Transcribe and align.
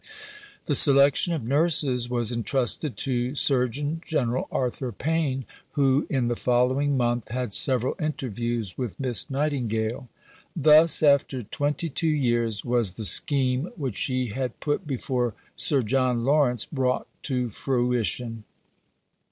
The 0.65 0.73
selection 0.73 1.31
of 1.31 1.43
nurses 1.43 2.09
was 2.09 2.31
entrusted 2.31 2.97
to 2.97 3.35
Surgeon 3.35 4.01
General 4.03 4.47
Arthur 4.51 4.91
Payne, 4.91 5.45
who 5.73 6.07
in 6.09 6.27
the 6.27 6.35
following 6.35 6.97
month 6.97 7.29
had 7.29 7.53
several 7.53 7.95
interviews 8.01 8.79
with 8.79 8.99
Miss 8.99 9.29
Nightingale. 9.29 10.09
Thus, 10.55 11.03
after 11.03 11.43
twenty 11.43 11.87
two 11.87 12.07
years, 12.07 12.65
was 12.65 12.93
the 12.93 13.05
scheme 13.05 13.69
which 13.75 13.97
she 13.97 14.29
had 14.29 14.59
put 14.59 14.87
before 14.87 15.35
Sir 15.55 15.83
John 15.83 16.25
Lawrence 16.25 16.65
brought 16.65 17.05
to 17.25 17.51
fruition. 17.51 18.43